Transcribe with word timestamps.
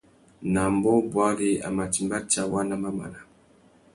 Nà 0.51 0.61
ambōh 0.69 0.99
bwari 1.11 1.49
a 1.67 1.69
mà 1.75 1.85
timba 1.93 2.17
tsawá 2.31 2.59
nà 2.69 2.75
mamana. 2.83 3.19